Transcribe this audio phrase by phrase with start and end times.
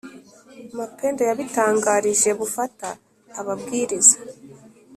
[0.77, 2.87] mapendo yabitangarijebufata
[3.39, 4.17] ababwiza